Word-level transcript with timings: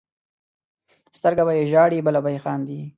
سترګه 1.17 1.43
به 1.47 1.53
یې 1.57 1.63
ژاړي 1.71 1.99
بله 2.05 2.19
به 2.23 2.29
یې 2.33 2.39
خاندي. 2.43 2.81